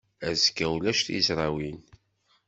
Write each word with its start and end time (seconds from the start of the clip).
Azekka 0.29 0.65
ulac 0.75 0.99
tizrawin. 1.05 1.79